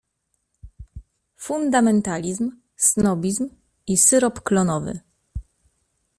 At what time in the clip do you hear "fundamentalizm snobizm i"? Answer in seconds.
1.47-4.01